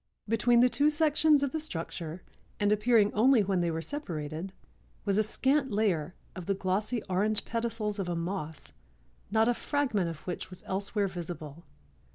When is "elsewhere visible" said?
10.65-11.67